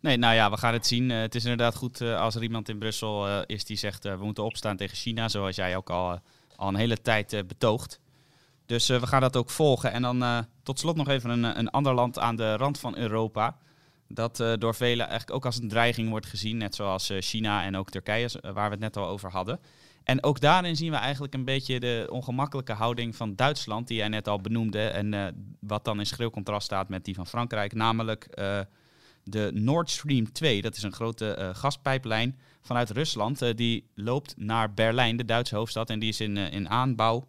[0.00, 1.10] Nee, nou ja, we gaan het zien.
[1.10, 4.76] Het is inderdaad goed als er iemand in Brussel is die zegt we moeten opstaan
[4.76, 6.20] tegen China, zoals jij ook al,
[6.56, 8.01] al een hele tijd betoogt.
[8.72, 9.92] Dus we gaan dat ook volgen.
[9.92, 13.56] En dan tot slot nog even een, een ander land aan de rand van Europa.
[14.08, 17.90] Dat door velen eigenlijk ook als een dreiging wordt gezien, net zoals China en ook
[17.90, 19.60] Turkije, waar we het net al over hadden.
[20.04, 24.08] En ook daarin zien we eigenlijk een beetje de ongemakkelijke houding van Duitsland, die jij
[24.08, 24.86] net al benoemde.
[24.86, 28.28] En wat dan in schreeuw contrast staat met die van Frankrijk, namelijk
[29.24, 33.56] de Nord Stream 2, dat is een grote uh, gaspijplijn vanuit Rusland.
[33.56, 37.26] Die loopt naar Berlijn, de Duitse hoofdstad, en die is in, in aanbouw.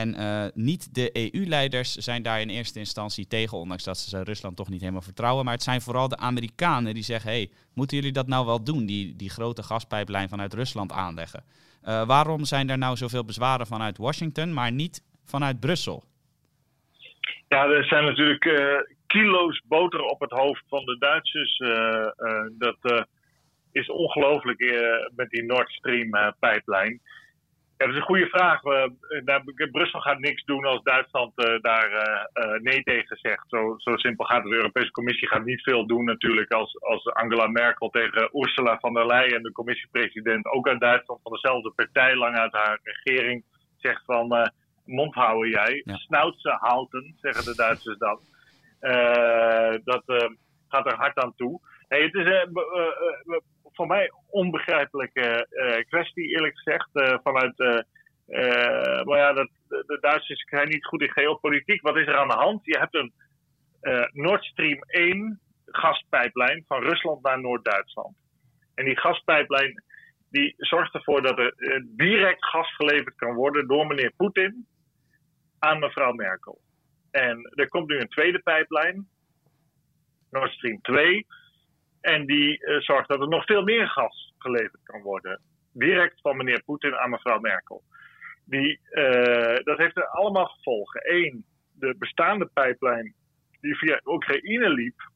[0.00, 4.68] En niet de EU-leiders zijn daar in eerste instantie tegen, ondanks dat ze Rusland toch
[4.68, 5.44] niet helemaal vertrouwen.
[5.44, 8.86] Maar het zijn vooral de Amerikanen die zeggen: hey, moeten jullie dat nou wel doen,
[8.86, 11.44] die, die grote gaspijplijn vanuit Rusland aanleggen?
[12.06, 16.04] waarom zijn er nou zoveel bezwaren vanuit Washington, maar niet vanuit Brussel?
[17.48, 18.44] Ja, er zijn natuurlijk
[19.06, 21.58] kilo's boter op het hoofd van de Duitsers.
[22.58, 23.06] Dat
[23.72, 24.60] is ongelooflijk
[25.16, 27.00] met die Nord Stream pijplijn.
[27.76, 28.60] Ja, dat is een goede vraag.
[29.70, 32.28] Brussel gaat niks doen als Duitsland daar
[32.62, 33.44] nee tegen zegt.
[33.48, 34.50] Zo, zo, simpel gaat het.
[34.50, 38.94] De Europese Commissie gaat niet veel doen natuurlijk als, als Angela Merkel tegen Ursula von
[38.94, 43.44] der Leyen, de commissiepresident, ook uit Duitsland van dezelfde partij, lang uit haar regering,
[43.76, 44.50] zegt van
[44.84, 45.82] mond houden jij.
[45.84, 45.96] Ja.
[45.96, 48.20] Snout houden, zeggen de Duitsers dan.
[49.84, 50.02] Dat
[50.68, 51.60] gaat er hard aan toe.
[51.88, 52.46] Hey, het is
[53.74, 55.46] voor mij onbegrijpelijke
[55.88, 56.88] kwestie, eerlijk gezegd.
[57.22, 57.84] vanuit,
[59.04, 61.82] maar ja, dat, de Duitsers zijn niet goed in geopolitiek.
[61.82, 62.64] Wat is er aan de hand?
[62.64, 63.12] Je hebt een
[64.12, 68.16] Nord Stream 1 gaspijplijn van Rusland naar Noord-Duitsland.
[68.74, 69.82] En die gaspijplijn
[70.30, 71.54] die zorgt ervoor dat er
[71.86, 74.66] direct gas geleverd kan worden door meneer Poetin
[75.58, 76.60] aan mevrouw Merkel.
[77.10, 79.08] En er komt nu een tweede pijplijn,
[80.30, 81.26] Nord Stream 2.
[82.04, 85.40] En die uh, zorgt dat er nog veel meer gas geleverd kan worden.
[85.72, 87.82] Direct van meneer Poetin aan mevrouw Merkel.
[88.44, 91.00] Die, uh, dat heeft er allemaal gevolgen.
[91.14, 93.14] Eén, de bestaande pijplijn
[93.60, 95.10] die via Oekraïne liep,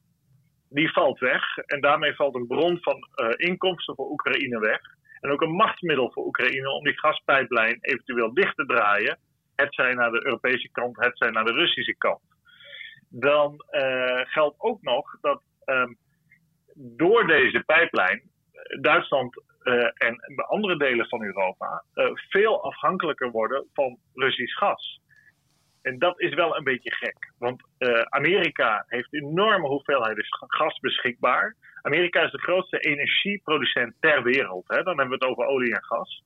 [0.69, 1.57] die valt weg.
[1.57, 4.81] En daarmee valt een bron van inkomsten voor Oekraïne weg.
[5.19, 9.19] En ook een machtsmiddel voor Oekraïne om die gaspijplijn eventueel dicht te draaien.
[9.55, 12.21] Het zij naar de Europese kant, het zij naar de Russische kant.
[13.09, 13.63] Dan
[14.23, 15.93] geldt ook nog dat ehm,
[16.81, 18.21] door deze pijplijn
[18.81, 25.01] Duitsland uh, en andere delen van Europa uh, veel afhankelijker worden van Russisch gas.
[25.81, 27.33] En dat is wel een beetje gek.
[27.37, 27.63] Want
[28.09, 31.55] Amerika heeft enorme hoeveelheden gas beschikbaar.
[31.81, 34.67] Amerika is de grootste energieproducent ter wereld.
[34.67, 34.83] Hè?
[34.83, 36.23] Dan hebben we het over olie en gas.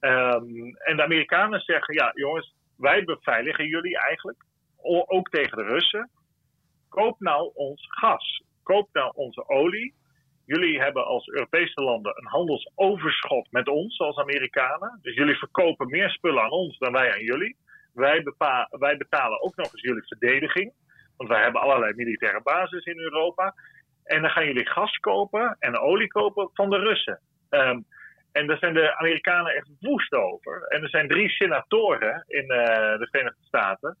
[0.00, 4.44] Um, en de Amerikanen zeggen: ja, jongens, wij beveiligen jullie eigenlijk.
[5.06, 6.10] Ook tegen de Russen.
[6.88, 8.42] Koop nou ons gas.
[8.68, 9.94] Koop nou onze olie
[10.44, 14.98] jullie hebben als Europese landen een handelsoverschot met ons als Amerikanen.
[15.02, 17.56] Dus jullie verkopen meer spullen aan ons dan wij aan jullie.
[17.94, 18.22] Wij,
[18.70, 20.72] wij betalen ook nog eens jullie verdediging.
[21.16, 23.54] Want wij hebben allerlei militaire bases in Europa.
[24.04, 27.20] En dan gaan jullie gas kopen en olie kopen van de Russen.
[27.50, 27.84] Um,
[28.32, 30.62] en daar zijn de Amerikanen echt woest over.
[30.62, 32.48] En er zijn drie senatoren in uh,
[32.98, 33.96] de Verenigde Staten.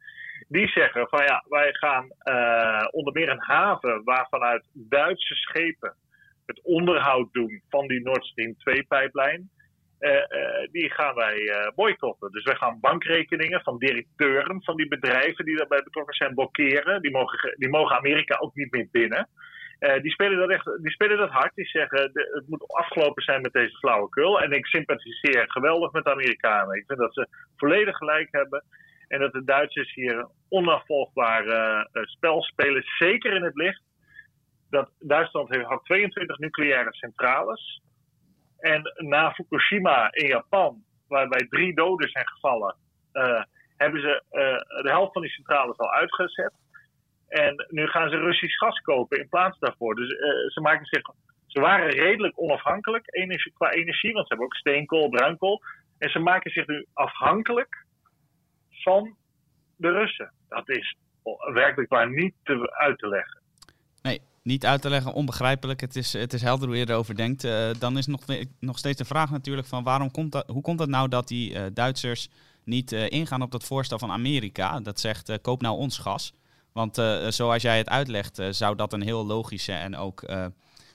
[0.48, 5.94] Die zeggen van ja, wij gaan uh, onder meer een haven waarvanuit Duitse schepen
[6.46, 9.50] het onderhoud doen van die Nord Stream 2-pijplijn.
[10.00, 12.30] Uh, eh, eh, die gaan wij boycotten.
[12.30, 17.02] Dus wij gaan bankrekeningen van directeuren van die bedrijven die daarbij betrokken zijn blokkeren.
[17.02, 19.28] Die mogen, die mogen Amerika ook niet meer binnen.
[20.02, 21.54] die, spelen dat echt, die spelen dat hard.
[21.54, 24.40] Die zeggen het moet afgelopen zijn met deze flauwekul.
[24.40, 26.76] En ik sympathiseer geweldig met de Amerikanen.
[26.76, 28.64] Ik vind dat ze volledig gelijk hebben.
[29.08, 31.44] En dat de Duitsers hier een onafvolgbaar
[31.92, 32.82] spel spelen.
[32.98, 33.82] Zeker in het licht
[34.70, 37.82] dat Duitsland heeft, had 22 nucleaire centrales.
[38.58, 42.76] En na Fukushima in Japan, waarbij drie doden zijn gevallen,
[43.12, 43.42] uh,
[43.76, 46.52] hebben ze uh, de helft van die centrales al uitgezet.
[47.28, 49.94] En nu gaan ze Russisch gas kopen in plaats daarvoor.
[49.94, 50.08] Dus
[50.52, 51.02] ze maken zich.
[51.46, 53.04] Ze waren redelijk onafhankelijk
[53.54, 55.62] qua energie, want ze hebben ook steenkool, bruinkool.
[55.98, 57.86] En ze maken zich nu afhankelijk
[58.88, 59.16] van
[59.76, 60.32] de Russen.
[60.48, 60.96] Dat is
[61.52, 62.34] werkelijk waar niet
[62.70, 63.38] uit te leggen
[64.48, 65.80] niet uit te leggen, onbegrijpelijk.
[65.80, 67.44] Het is, het is helder hoe je erover denkt.
[67.44, 68.20] Uh, dan is nog,
[68.60, 71.52] nog steeds de vraag natuurlijk van waarom komt dat, hoe komt het nou dat die
[71.52, 72.28] uh, Duitsers
[72.64, 74.80] niet uh, ingaan op dat voorstel van Amerika?
[74.80, 76.34] Dat zegt koop nou ons gas.
[76.72, 76.94] Want
[77.28, 80.22] zoals jij het uitlegt, zou dat een heel logische en ook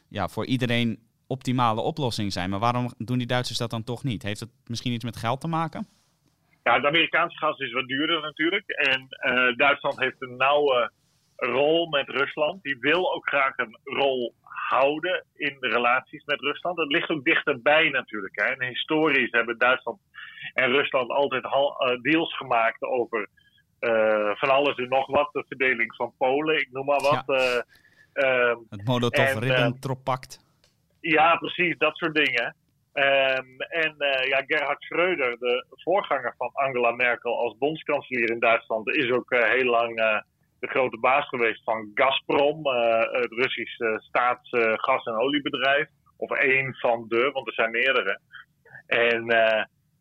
[0.08, 2.49] ja, voor iedereen optimale oplossing zijn.
[2.49, 4.23] Maar waarom doen die Duitsers dat dan toch niet?
[4.23, 5.88] Heeft het misschien iets met geld te maken?
[6.63, 8.69] Ja, het Amerikaanse gas is wat duurder natuurlijk.
[8.69, 9.08] En
[9.58, 10.91] Duitsland heeft een nauwe
[11.36, 12.63] rol met Rusland.
[12.63, 14.34] Die wil ook graag een rol
[14.69, 16.78] houden in de relaties met Rusland.
[16.78, 18.39] Dat ligt ook dichterbij natuurlijk.
[18.39, 18.45] Hè.
[18.45, 19.99] En historisch hebben Duitsland
[20.54, 23.28] en Rusland altijd uh, deals gemaakt over
[23.80, 25.30] uh, van alles en nog wat.
[25.32, 27.23] De verdeling van Polen, ik noem maar wat.
[27.26, 27.65] Ja.
[28.13, 30.39] Uh, het Molotov-Ribbentrop-pact.
[30.99, 32.56] ja, precies, dat soort dingen.
[32.93, 38.95] Um, en uh, ja, Gerhard Schröder, de voorganger van Angela Merkel als bondskanselier in Duitsland,
[38.95, 40.19] is ook uh, heel lang uh,
[40.60, 42.67] de grote baas geweest van Gazprom,
[43.12, 45.88] het Russische staatsgas- en oliebedrijf.
[46.17, 48.19] Of één van de, want er zijn meerdere.
[48.88, 49.29] En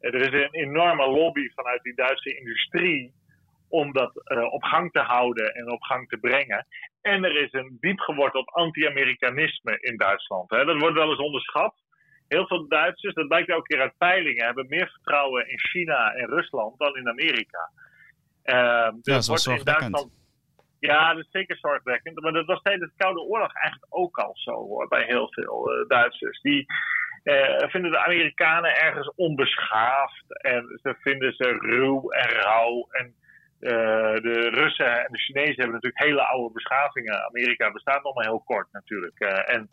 [0.00, 3.12] er is een enorme lobby vanuit die Duitse industrie
[3.68, 4.12] om dat
[4.50, 6.66] op gang te houden en op gang te brengen.
[7.00, 10.50] En er is een diep geworteld anti-Amerikanisme in Duitsland.
[10.50, 10.64] Hè.
[10.64, 11.74] Dat wordt wel eens onderschat.
[12.32, 16.26] Heel veel Duitsers, dat blijkt elke keer uit peilingen, hebben meer vertrouwen in China en
[16.28, 17.70] Rusland dan in Amerika.
[18.44, 20.10] Uh, dus ja, wordt in Duitsland
[20.88, 22.20] ja, dat is zeker zorgwekkend.
[22.20, 25.80] Maar dat was tijdens de Koude Oorlog eigenlijk ook al zo hoor, bij heel veel
[25.80, 26.40] uh, Duitsers.
[26.40, 26.66] Die
[27.24, 32.88] uh, vinden de Amerikanen ergens onbeschaafd en ze vinden ze ruw en rauw.
[32.90, 33.14] En
[33.60, 33.70] uh,
[34.22, 37.24] de Russen en de Chinezen hebben natuurlijk hele oude beschavingen.
[37.24, 39.18] Amerika bestaat nog maar heel kort natuurlijk.
[39.46, 39.70] en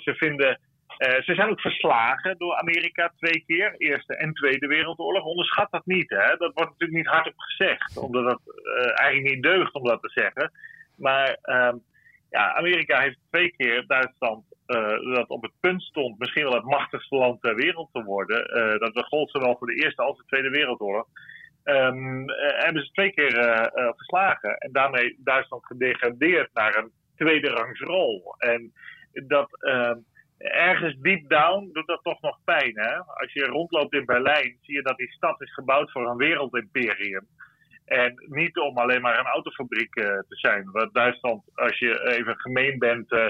[0.00, 0.60] ze vinden
[0.98, 5.24] uh, ze zijn ook verslagen door Amerika twee keer, Eerste en Tweede Wereldoorlog.
[5.24, 6.36] Onderschat dat niet, hè?
[6.36, 10.10] Dat wordt natuurlijk niet hardop gezegd, omdat dat uh, eigenlijk niet deugt om dat te
[10.10, 10.52] zeggen.
[10.96, 11.72] Maar uh,
[12.30, 16.64] ja, Amerika heeft twee keer Duitsland, uh, dat op het punt stond misschien wel het
[16.64, 18.48] machtigste land ter wereld te worden.
[18.94, 21.06] dat gold zowel voor de Eerste als de Tweede Wereldoorlog.
[21.64, 23.32] Um, hebben ze twee keer
[23.96, 28.34] verslagen en daarmee Duitsland gedegradeerd naar een tweede rangsrol.
[28.38, 28.72] En
[29.12, 29.98] dat ehm,
[30.50, 32.78] ergens deep down doet dat toch nog pijn.
[32.78, 32.96] Hè?
[32.96, 37.26] Als je rondloopt in Berlijn, zie je dat die stad is gebouwd voor een wereldimperium.
[37.84, 40.70] En niet om alleen maar een autofabriek uh, te zijn.
[40.70, 43.28] Wat Duitsland, als je even gemeen bent, uh,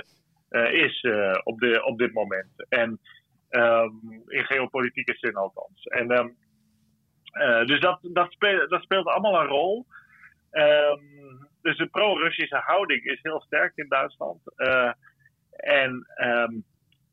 [0.50, 1.07] uh, is
[1.42, 2.66] op, de, op dit moment.
[2.68, 3.00] En
[3.50, 5.85] um, in geopolitieke zin althans.
[5.85, 6.37] En, um,
[7.66, 9.87] dus dat, dat, speelt, dat speelt allemaal een rol.
[10.50, 11.00] Ehm,
[11.62, 14.40] dus de pro-Russische houding is heel sterk in Duitsland.
[15.57, 16.53] en ehm,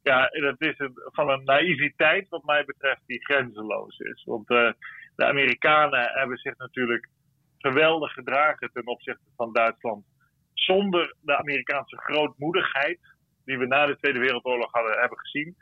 [0.02, 4.24] ja, dat is een, van een naïviteit wat mij betreft die grenzeloos is.
[4.24, 4.76] Want de
[5.16, 7.08] Amerikanen hebben zich natuurlijk
[7.58, 10.06] geweldig gedragen ten opzichte van Duitsland.
[10.54, 13.00] Zonder de Amerikaanse grootmoedigheid
[13.46, 15.56] die we na de Tweede Wereldoorlog hadden, hebben gezien,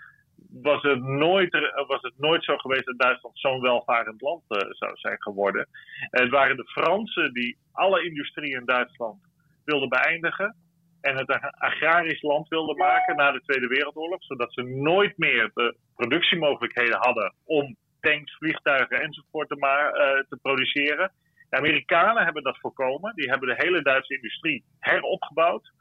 [0.52, 1.52] was het, nooit,
[1.88, 5.68] was het nooit zo geweest dat Duitsland zo'n welvarend land uh, zou zijn geworden.
[6.00, 9.22] het waren de Fransen die alle industrie in Duitsland
[9.66, 10.56] wilden beëindigen.
[11.02, 14.24] En het agrarisch land wilden maken na de Tweede Wereldoorlog.
[14.24, 20.38] Zodat ze nooit meer de productiemogelijkheden hadden om tanks, vliegtuigen enzovoort te, maar, uh, te
[20.42, 21.12] produceren.
[21.50, 23.16] De Amerikanen hebben dat voorkomen.
[23.16, 25.72] Die hebben de hele Duitse industrie heropgebouwd.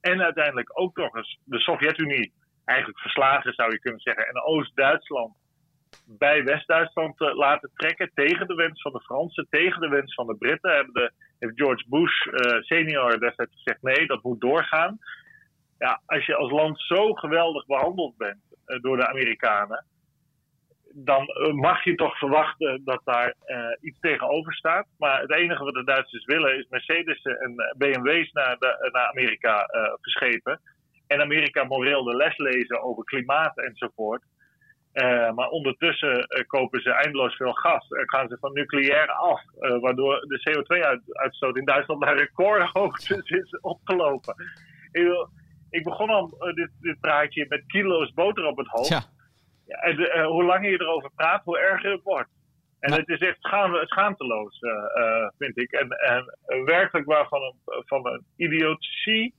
[0.00, 2.32] En uiteindelijk ook nog eens de Sovjet-Unie
[2.64, 4.26] eigenlijk verslagen, zou je kunnen zeggen.
[4.28, 5.36] En Oost-Duitsland
[6.06, 8.10] bij West-Duitsland uh, laten trekken.
[8.14, 10.74] Tegen de wens van de Fransen, tegen de wens van de Britten.
[10.74, 11.12] Hebben de,
[11.54, 14.98] George Bush uh, senior destijds gezegd: nee, dat moet doorgaan.
[15.78, 19.84] Ja, als je als land zo geweldig behandeld bent uh, door de Amerikanen
[20.96, 23.34] dan eh, mag je toch verwachten dat daar
[23.80, 24.86] iets tegenover staat.
[24.98, 29.68] Maar het enige wat de Duitsers willen is Mercedes en BMW's naar, de, naar Amerika
[30.00, 30.60] verschepen.
[31.06, 34.22] En Amerika moreel de les lezen over klimaat enzovoort.
[35.34, 39.42] Maar ondertussen kopen ze eindeloos veel gas en gaan ze van nucleair af.
[39.80, 44.34] waardoor de CO2-uitstoot in Duitsland naar recordhoogtes is opgelopen.
[44.92, 45.28] Ik,
[45.70, 48.88] ik begon al dit, dit praatje met kilo's boter op het hoofd.
[48.88, 49.02] Ja.
[49.66, 52.28] Ja, en hoe langer je erover praat, hoe erger het wordt.
[52.80, 53.38] En het is echt
[53.84, 55.72] schaamteloos, uh, uh, vind ik.
[55.72, 59.34] En, en werkelijk waar van een, van een idiotie.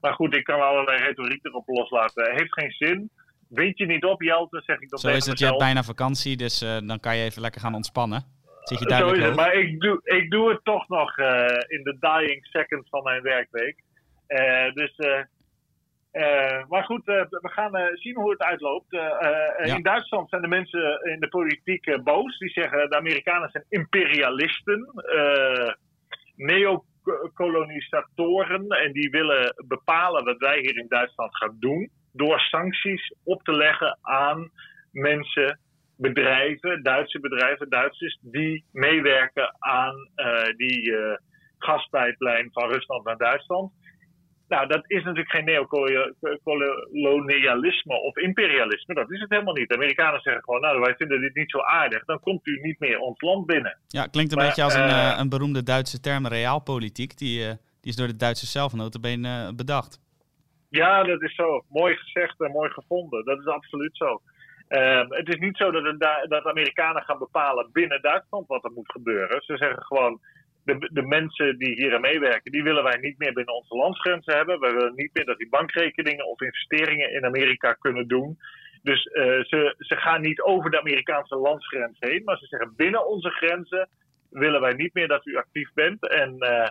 [0.00, 2.22] Maar goed, ik kan allerlei retoriek erop loslaten.
[2.22, 3.10] Het heeft geen zin.
[3.48, 6.36] Wind je niet op, Jelte, zeg ik dan Zo is het, je hebt bijna vakantie,
[6.36, 8.24] dus dan kan je even lekker gaan ontspannen.
[8.62, 11.18] Zit je Zo is het, maar ik doe, ik doe het toch nog
[11.66, 13.82] in de dying seconds van mijn werkweek.
[14.74, 14.96] dus
[16.16, 18.86] uh, maar goed, we gaan zien hoe het uitloopt.
[18.88, 19.56] Ja.
[19.56, 22.38] In Duitsland zijn de mensen in de politiek boos.
[22.38, 24.92] Die zeggen de Amerikanen zijn imperialisten,
[26.36, 28.68] neokolonisatoren.
[28.68, 31.90] En die willen bepalen wat wij hier in Duitsland gaan doen.
[32.16, 34.50] Door sancties op te leggen aan
[34.92, 35.60] mensen,
[35.96, 39.94] bedrijven, Duitse bedrijven, Duitsers, die meewerken aan
[40.56, 40.94] die
[41.58, 43.72] gaspijplijn van Rusland naar Duitsland.
[44.48, 48.94] Nou, dat is natuurlijk geen neocolonialisme of imperialisme.
[48.94, 49.68] Dat is het helemaal niet.
[49.68, 52.04] De Amerikanen zeggen gewoon, nou, wij vinden dit niet zo aardig.
[52.04, 53.78] Dan komt u niet meer ons land binnen.
[53.86, 57.18] Ja, klinkt een beetje als een, uh, een beroemde Duitse term, realpolitiek.
[57.18, 57.46] Die, uh,
[57.80, 60.00] die is door de Duitsers zelf notabene uh, bedacht.
[60.68, 61.64] Ja, dat is zo.
[61.68, 63.24] Mooi gezegd en mooi gevonden.
[63.24, 64.20] Dat is absoluut zo.
[64.68, 68.72] Ehm, het is niet zo dat, de, dat Amerikanen gaan bepalen binnen Duitsland wat er
[68.72, 69.42] moet gebeuren.
[69.42, 70.20] Ze zeggen gewoon,
[70.64, 74.34] de, de mensen die hier aan meewerken, die willen wij niet meer binnen onze landsgrenzen
[74.34, 74.60] hebben.
[74.60, 78.38] We willen niet meer dat die bankrekeningen of investeringen in Amerika kunnen doen.
[78.82, 83.06] Dus uh, ze, ze gaan niet over de Amerikaanse landsgrens heen, maar ze zeggen binnen
[83.06, 83.88] onze grenzen
[84.30, 86.08] willen wij niet meer dat u actief bent.
[86.08, 86.68] En uh,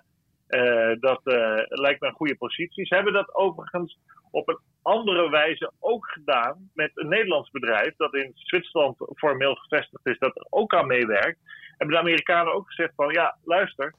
[1.00, 1.22] dat
[1.70, 2.86] lijkt me een goede positie.
[2.86, 3.98] Ze hebben dat overigens
[4.32, 10.06] op een andere wijze ook gedaan met een Nederlands bedrijf dat in Zwitserland formeel gevestigd
[10.06, 11.40] is, dat er ook aan meewerkt
[11.78, 13.94] hebben de Amerikanen ook gezegd van ja, luister,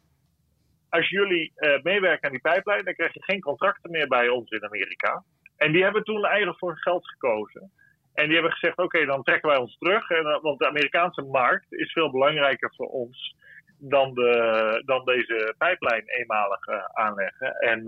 [0.89, 4.51] als jullie uh, meewerken aan die pijplijn, dan krijg je geen contracten meer bij ons
[4.51, 5.25] in Amerika.
[5.57, 7.73] En die hebben toen eigenlijk voor geld gekozen.
[8.15, 10.11] En die hebben gezegd, oké, dan trekken wij ons terug.
[10.11, 13.35] En, want de Amerikaanse markt is veel belangrijker voor ons
[13.79, 17.55] dan, de, dan deze pijplijn eenmalig uh, aanleggen.
[17.55, 17.85] En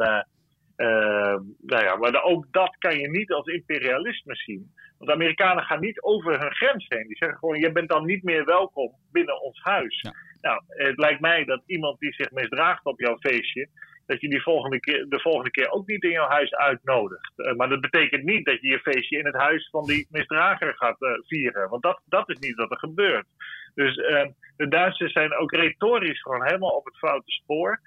[1.60, 4.72] nou ja, maar ook dat kan je niet als imperialisme zien.
[4.98, 7.06] Want de Amerikanen gaan niet over hun grens heen.
[7.06, 10.04] Die zeggen gewoon: je bent dan niet meer welkom binnen ons huis.
[10.40, 13.68] Nou, het lijkt mij dat iemand die zich misdraagt op jouw feestje.
[14.06, 17.32] Dat je die volgende keer, de volgende keer ook niet in jouw huis uitnodigt.
[17.36, 20.74] Uh, maar dat betekent niet dat je je feestje in het huis van die misdrager
[20.76, 21.68] gaat uh, vieren.
[21.68, 23.26] Want dat, dat is niet wat er gebeurt.
[23.74, 24.26] Dus uh,
[24.56, 27.80] de Duitsers zijn ook retorisch gewoon helemaal op het foute spoor.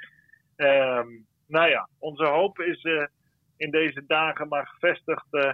[0.56, 1.08] Ehm,
[1.48, 3.06] nou ja, onze hoop is eh,
[3.58, 5.52] in deze dagen maar gevestigd uh,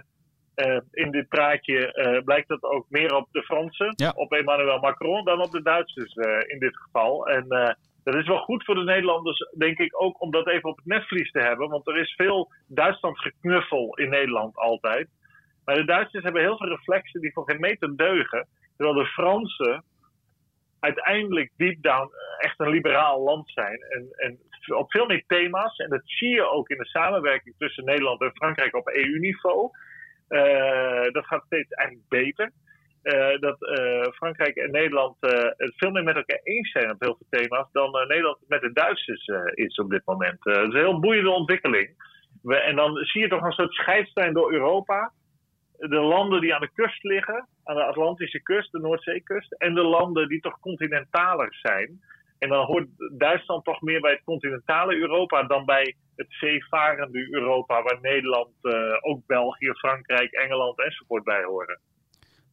[0.90, 4.12] in dit praatje blijkt dat ook meer op de Fransen, ja.
[4.14, 6.14] op Emmanuel Macron, dan op de Duitsers
[6.46, 7.28] in dit geval.
[7.28, 10.76] En dat is wel goed voor de Nederlanders, denk ik, ook om dat even op
[10.76, 11.68] het netvlies te hebben.
[11.68, 15.08] Want er is veel Duitsland geknuffel in Nederland altijd.
[15.64, 18.46] Maar de Duitsers hebben heel veel reflexen die voor geen meter deugen.
[18.76, 19.84] Terwijl de Fransen
[20.80, 23.80] uiteindelijk deep down echt een liberaal land zijn.
[23.80, 24.38] En, en
[24.76, 25.76] op veel meer thema's.
[25.76, 29.70] En dat zie je ook in de samenwerking tussen Nederland en Frankrijk op EU-niveau.
[30.28, 32.52] Uh, dat gaat steeds eigenlijk beter.
[33.40, 33.56] dat
[34.14, 35.16] Frankrijk en Nederland
[35.56, 38.72] het veel meer met elkaar eens zijn op heel veel thema's dan Nederland met de
[38.72, 40.42] Duitsers is op dit moment.
[40.42, 41.96] dat is een heel boeiende ontwikkeling.
[42.42, 45.12] We, en dan zie je toch een soort scheidslijn door Europa.
[45.78, 49.82] De landen die aan de kust liggen, aan de Atlantische kust, de Noordzeekust, en de
[49.82, 52.00] landen die toch continentaler zijn.
[52.38, 52.86] En dan hoort
[53.18, 58.72] Duitsland toch meer bij het continentale Europa dan bij het zeevarende Europa, waar Nederland, uh,
[59.00, 61.80] ook België, Frankrijk, Engeland enzovoort bij horen.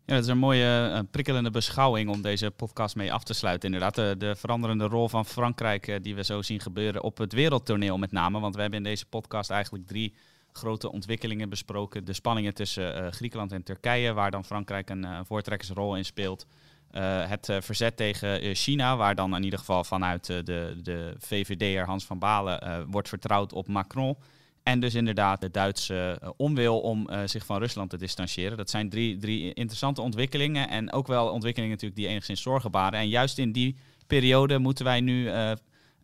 [0.05, 3.73] Ja, dat is een mooie uh, prikkelende beschouwing om deze podcast mee af te sluiten.
[3.73, 7.97] Inderdaad, de, de veranderende rol van Frankrijk die we zo zien gebeuren op het wereldtoneel
[7.97, 8.39] met name.
[8.39, 10.15] Want we hebben in deze podcast eigenlijk drie
[10.57, 12.05] grote ontwikkelingen besproken.
[12.05, 16.45] De spanningen tussen Griekenland en Turkije, waar dan Frankrijk een voortrekkersrol in speelt.
[16.91, 22.05] Uh, het verzet tegen China, waar dan in ieder geval vanuit de, de VVD'er Hans
[22.05, 24.17] van Balen wordt vertrouwd op Macron.
[24.63, 28.57] En dus inderdaad de Duitse onwil om zich van Rusland te distancieren.
[28.57, 30.69] Dat zijn drie, drie interessante ontwikkelingen.
[30.69, 32.99] En ook wel ontwikkelingen natuurlijk die enigszins zorgen baren.
[32.99, 33.75] En juist in die
[34.07, 35.29] periode moeten wij nu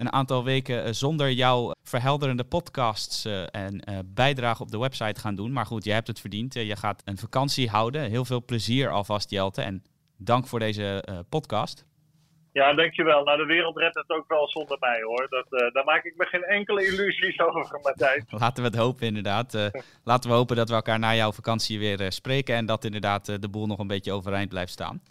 [0.01, 5.51] een aantal weken zonder jouw verhelderende podcasts en bijdrage op de website gaan doen.
[5.51, 6.53] Maar goed, je hebt het verdiend.
[6.53, 8.09] je gaat een vakantie houden.
[8.09, 9.61] Heel veel plezier alvast, Jelte.
[9.61, 9.83] En
[10.17, 11.85] dank voor deze podcast.
[12.53, 13.23] Ja, dankjewel.
[13.23, 15.27] Nou, de wereld redt het ook wel zonder mij hoor.
[15.29, 18.23] Dat, uh, daar maak ik me geen enkele illusies over, Matthijs.
[18.39, 19.53] Laten we het hopen, inderdaad.
[19.53, 19.65] Uh,
[20.03, 23.49] laten we hopen dat we elkaar na jouw vakantie weer spreken en dat inderdaad de
[23.49, 25.01] boel nog een beetje overeind blijft staan.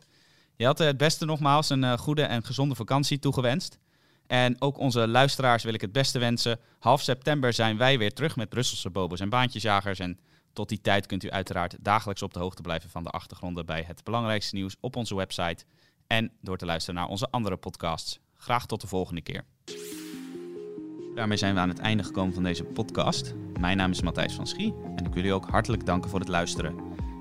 [0.56, 3.78] Je had het beste nogmaals een goede en gezonde vakantie toegewenst.
[4.30, 6.58] En ook onze luisteraars wil ik het beste wensen.
[6.78, 9.98] Half september zijn wij weer terug met Brusselse bobo's en baantjesjagers.
[9.98, 10.18] En
[10.52, 13.84] tot die tijd kunt u uiteraard dagelijks op de hoogte blijven van de achtergronden bij
[13.86, 15.64] het belangrijkste nieuws op onze website
[16.06, 18.18] en door te luisteren naar onze andere podcasts.
[18.36, 19.44] Graag tot de volgende keer.
[21.14, 23.34] Daarmee zijn we aan het einde gekomen van deze podcast.
[23.60, 26.28] Mijn naam is Matthijs van Schie en ik wil u ook hartelijk danken voor het
[26.28, 26.74] luisteren.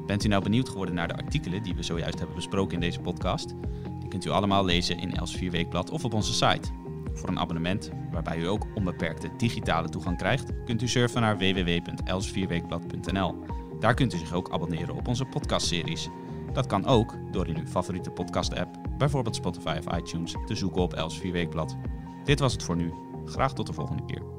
[0.05, 2.99] Bent u nou benieuwd geworden naar de artikelen die we zojuist hebben besproken in deze
[2.99, 3.49] podcast?
[3.99, 6.78] Die kunt u allemaal lezen in Els 4 Weekblad of op onze site.
[7.19, 13.35] Voor een abonnement, waarbij u ook onbeperkte digitale toegang krijgt, kunt u surfen naar www.elsvierweekblad.nl.
[13.79, 16.09] Daar kunt u zich ook abonneren op onze podcastseries.
[16.53, 20.93] Dat kan ook door in uw favoriete podcast-app, bijvoorbeeld Spotify of iTunes, te zoeken op
[20.93, 21.77] Els Vierweekblad.
[22.23, 22.93] Dit was het voor nu.
[23.25, 24.38] Graag tot de volgende keer.